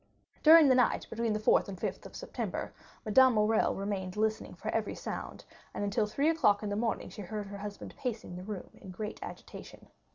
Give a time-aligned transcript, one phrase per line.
[0.41, 2.73] During the night, between the 4th and 5th of September,
[3.05, 7.21] Madame Morrel remained listening for every sound, and, until three o'clock in the morning, she
[7.21, 9.89] heard her husband pacing the room in great agitation.